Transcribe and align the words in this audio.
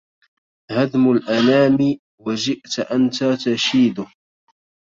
هدم 0.71 1.11
الأنام 1.11 1.97
وجئت 2.25 2.79
انت 2.79 3.23
تشيد 3.45 4.05